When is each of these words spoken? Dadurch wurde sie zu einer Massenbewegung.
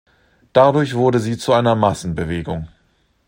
Dadurch 0.51 0.95
wurde 0.95 1.19
sie 1.19 1.37
zu 1.37 1.53
einer 1.53 1.75
Massenbewegung. 1.75 2.67